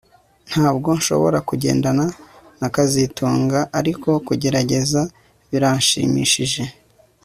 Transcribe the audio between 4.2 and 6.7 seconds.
kugerageza birashimishije